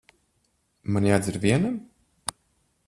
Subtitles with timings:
[0.95, 1.79] Man jādzer vienam?